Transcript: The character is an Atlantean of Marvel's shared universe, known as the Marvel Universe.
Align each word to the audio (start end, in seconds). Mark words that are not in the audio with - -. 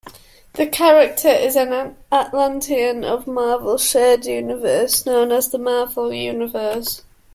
The 0.53 0.65
character 0.65 1.27
is 1.29 1.55
an 1.55 1.95
Atlantean 2.11 3.03
of 3.03 3.27
Marvel's 3.27 3.87
shared 3.87 4.25
universe, 4.25 5.05
known 5.05 5.31
as 5.31 5.49
the 5.49 5.59
Marvel 5.59 6.11
Universe. 6.11 7.03